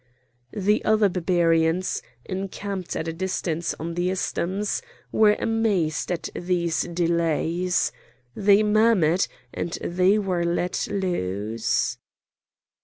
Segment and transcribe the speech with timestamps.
[0.57, 4.81] The other Barbarians, encamped at a distance on the isthmus,
[5.11, 7.91] were amazed at these delays;
[8.35, 11.99] they murmured, and they were let loose.